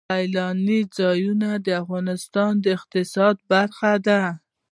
[0.09, 4.21] سیلانی ځایونه د افغانستان د اقتصاد برخه ده.